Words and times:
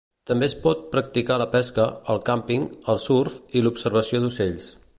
També 0.29 0.45
es 0.51 0.53
pot 0.61 0.79
practicar 0.93 1.37
la 1.41 1.47
pesca, 1.51 1.85
el 2.13 2.21
càmping, 2.29 2.65
el 2.95 3.01
surf 3.05 3.37
i 3.61 3.65
l'observació 3.67 4.23
d'ocells. 4.25 4.73